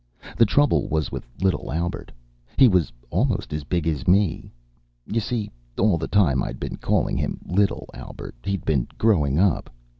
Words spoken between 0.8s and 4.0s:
was with little Albert. He was almost as big